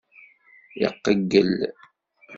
Iqeyyel. 0.87 1.51